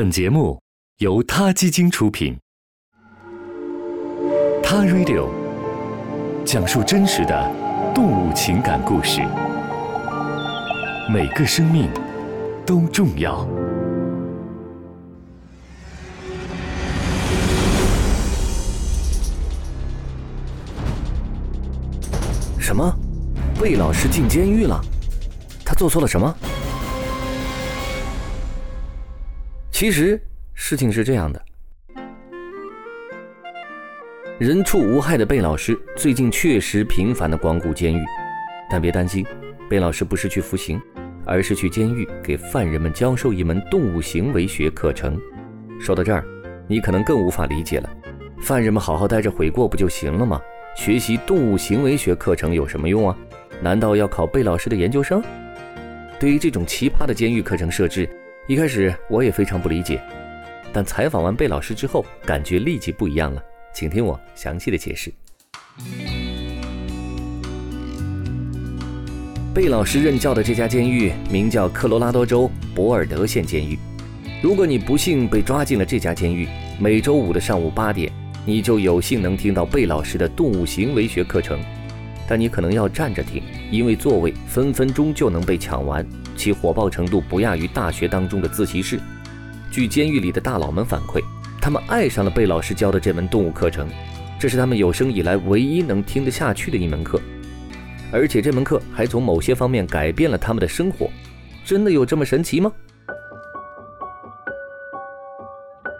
[0.00, 0.58] 本节目
[1.00, 2.34] 由他基金出品，
[4.62, 5.28] 《他 Radio》
[6.42, 7.52] 讲述真实的
[7.94, 9.20] 动物情感故事，
[11.06, 11.90] 每个生命
[12.64, 13.46] 都重要。
[22.58, 22.90] 什么？
[23.60, 24.80] 魏老师进监狱了？
[25.62, 26.34] 他做错了什么？
[29.80, 30.20] 其实
[30.52, 31.42] 事情是这样的：
[34.38, 38.04] 人畜无害的贝老师最近确实频繁的光顾监狱，
[38.70, 39.24] 但别担心，
[39.70, 40.78] 贝老师不是去服刑，
[41.24, 45.18] 而是去监狱给犯人们教授一门动物行为学课程。
[45.80, 46.26] 说到这儿，
[46.68, 47.88] 你可能更无法理解了：
[48.38, 50.38] 犯人们好好待着悔过不就行了吗？
[50.76, 53.16] 学习动物行为学课程有什么用啊？
[53.62, 55.24] 难道要考贝老师的研究生？
[56.18, 58.06] 对于这种奇葩的监狱课程设置，
[58.50, 60.02] 一开始我也非常不理解。
[60.72, 63.40] 但采访完贝老师之后，感觉立即不一样了。
[63.72, 65.12] 请听我详细的解释。
[69.54, 73.78] 贝老师任教的这家监狱名叫科罗拉多州博尔德县监狱。
[74.42, 76.48] 如果你不幸被抓进了这家监狱，
[76.80, 78.12] 每周五的上午八点。
[78.44, 81.60] 你就有幸能听到贝老师的动物行为学课程，
[82.30, 83.42] 但你可能要站着听，
[83.72, 89.00] 因为座位分分钟就能被抢完，其火爆程度不亚于大学当中的自习室。
[89.68, 91.20] 据监狱里的大佬们反馈，
[91.60, 93.88] 他们爱上了贝老师教的这门动物课程，
[94.38, 97.20] 这是他们有生以来唯一能听得下去的一门课，
[98.12, 101.10] 而且这门课还从某些方面改变了他们的生活。
[101.64, 102.70] 真的有这么神奇吗？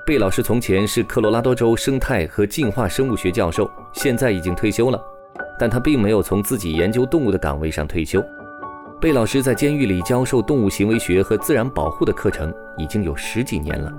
[0.06, 5.04] 贝老师从前是科罗拉多州生态和进化生物学教授，现在已经退休了，
[5.60, 8.24] 但他并没有从自己研究动物的岗位上退休。
[8.98, 13.92] 贝老师在监狱里教授动物行为学和自然保护的课程已经有十几年了，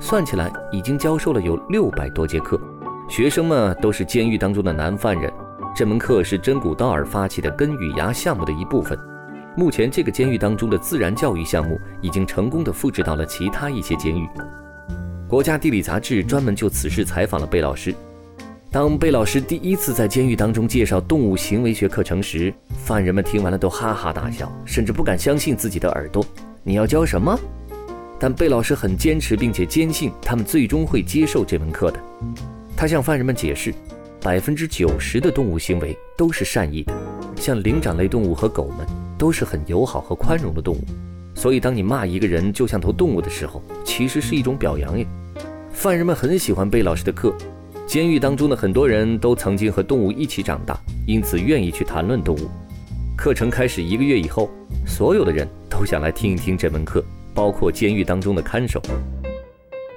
[0.00, 2.60] 算起来已经教授了有六百多节课，
[3.08, 5.32] 学生们都是监狱当中的男犯人。
[5.76, 8.98] 这门课是真古道尔发起的根与芽项目的一部分。
[9.56, 14.28] 目前这个监狱当中的自然教育项目已经成功的复制到了其他一些监狱。
[15.28, 17.94] 国家地理杂志专门就此事采访了贝老师。
[18.76, 22.52] 当贝老师第一次在监狱当中介绍动物行为学课程时，
[22.84, 26.22] 犯人们听完了都哈哈大笑，甚至不敢相信自己的耳朵。
[26.62, 27.40] 你要教什么？
[28.18, 31.98] 但贝老师很坚持，并且坚信他们最终会接受这门课的。
[32.76, 33.72] 他向犯人们解释，
[34.20, 36.92] 百分之九十的动物行为都是善意的，
[37.36, 40.84] 像灵长类动物和狗们都是很友好和宽容的动物。
[41.34, 45.06] 所以，当你骂一个人就像头动物的时候，其实是一种表扬耶。
[45.72, 47.34] 犯人们很喜欢贝老师的课，
[47.86, 50.76] 监狱当中的很多人都曾经和动物一起长大，
[51.06, 52.50] 因此愿意去谈论动物。
[53.16, 54.50] 课程开始一个月以后，
[54.84, 57.02] 所有的人都想来听一听这门课，
[57.32, 58.82] 包括监狱当中的看守。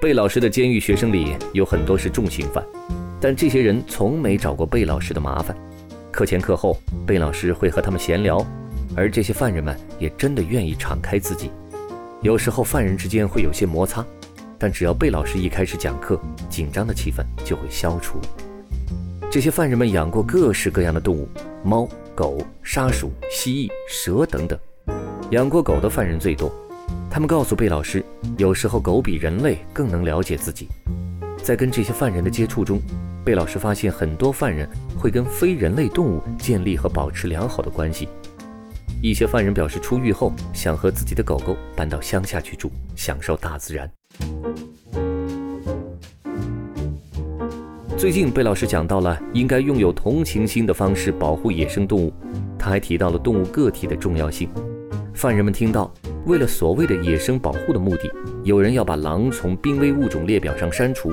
[0.00, 2.64] 贝老师的监狱学生里有很多是重刑犯，
[3.20, 5.56] 但这些人从没找过贝老师的麻烦。
[6.12, 8.44] 课前课后，贝老师会和他们闲聊。
[8.96, 11.50] 而这些犯人们也真的愿意敞开自己，
[12.22, 14.04] 有时候犯人之间会有些摩擦，
[14.60, 18.20] 但只要贝老师一开始讲课，紧张的气氛就会消除。
[19.30, 21.26] 这些犯人们养过各式各样的动物，
[21.64, 24.58] 猫、狗、沙鼠、蜥蜴、蛇等等。
[25.30, 26.52] 养过狗的犯人最多，
[27.08, 28.04] 他们告诉贝老师，
[28.36, 30.68] 有时候狗比人类更能了解自己。
[31.42, 32.82] 在跟这些犯人的接触中，
[33.24, 38.08] 贝老师发现很多犯人会跟非人类动物建立和保持良好的关系。
[39.00, 43.90] 一些犯人表示，出狱后想和自己的狗狗搬到乡下去住，享受大自然。
[48.00, 52.10] 最近，贝老师讲到了应该拥有同情心的方式保护野生动物，
[52.58, 54.48] 他还提到了动物个体的重要性。
[55.12, 55.92] 犯人们听到，
[56.24, 58.10] 为了所谓的野生保护的目的，
[58.42, 61.12] 有人要把狼从濒危物种列表上删除，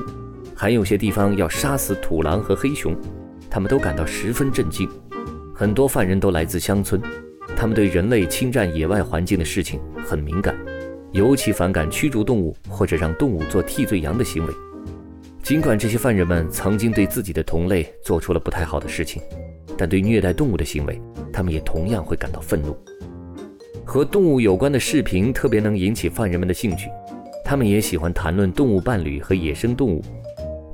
[0.56, 2.96] 还有些地方要杀死土狼和黑熊，
[3.50, 4.90] 他们都感到十分震惊。
[5.54, 7.02] 很多犯人都来自乡村。
[7.54, 10.56] 他们对人类侵占野外环境的事情很敏感，
[11.12, 14.54] 尤其反感驱逐动物或者让动物做替罪羊的行为。
[15.48, 19.22] 尽管这些犯人们曾经对自己的同类做出了不太好的事情，
[19.78, 21.02] 但对虐待动物的行为，
[21.32, 22.76] 他们也同样会感到愤怒。
[23.86, 26.90] 和动物有关的视频特别能引起犯人们的兴趣，
[27.46, 30.04] 他们也喜欢谈论动物伴侣和野生动物，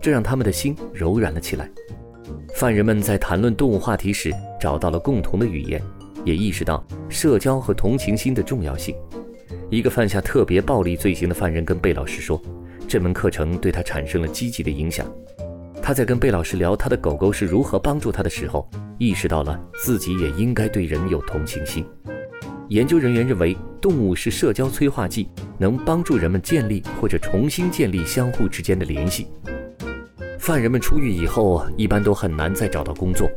[0.01, 1.69] 这让他们的心柔软了起来。
[2.55, 5.79] 犯人们在谈论动物话题时找到了共同的语言。
[6.25, 8.95] 也意识到社交和同情心的重要性。
[9.69, 12.41] 一个犯下特别暴力罪行的犯人跟贝老师说，
[12.93, 15.03] 这门课程对他产生了积极的影响。
[15.81, 18.69] 他在跟贝老师聊他的狗狗是如何帮助他的时候，
[18.99, 21.83] 意识到了自己也应该对人有同情心。
[22.69, 29.25] 研究人员认为，动物是社交催化剂，能帮助人们建立或者重新建立相互之间的联系。
[30.37, 33.27] 犯人们出狱以后，一般都很难再找到工作，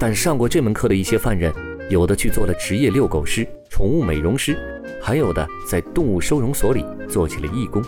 [0.00, 1.52] 但上过这门课的一些犯人，
[1.90, 4.56] 有的去做了职业遛狗师、宠物美容师，
[5.02, 7.84] 还有的在动物收容所里做起了义工。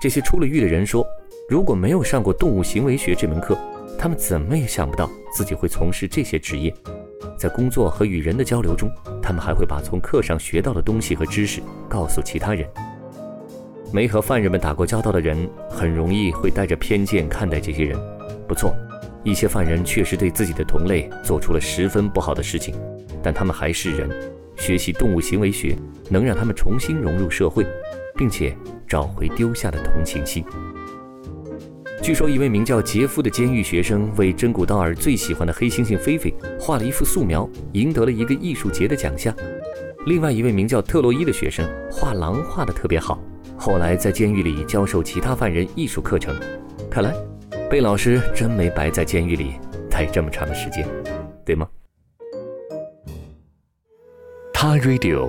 [0.00, 1.06] 这些出了狱的人说，
[1.48, 3.58] 如果没有上过动物行为学这门课，
[3.98, 6.72] 他们怎么也想不到自己会从事这些职业。
[7.38, 8.90] 在工作和与人的交流中，
[9.22, 12.66] 他们还会把从课上学到的东西和知识告诉其他人。
[13.92, 17.98] 没和犯人们打过交道的人，很容易会带着偏见看待这些人。
[18.46, 18.74] 不错，
[19.22, 22.74] 一些犯人确实对自己的同类做出了十分不好的事情，
[23.22, 24.10] 但他们还是人。
[24.56, 25.76] 学习动物行为学
[26.08, 27.66] 能让他们重新融入社会，
[28.16, 30.44] 并且找回丢下的同情心。
[32.02, 39.34] 据说，一位名叫杰夫的监狱学生为真古道尔最喜欢的黑猩猩菲菲画了一幅素描，赢得了一个艺术节的奖项。
[40.06, 43.18] 另外一位名叫特洛伊的学生画狼画的特别好，
[43.56, 46.36] 后来在监狱里教授其他犯人艺术课程。
[46.88, 47.12] 看来，
[47.68, 49.54] 贝老师真没白在监狱里
[49.90, 50.86] 待这么长的时间，
[51.44, 51.66] 对吗？
[54.52, 55.28] 他 Radio，